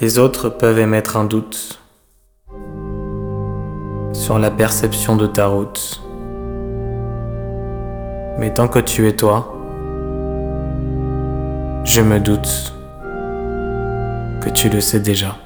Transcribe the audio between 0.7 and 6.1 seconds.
émettre un doute sur la perception de ta route.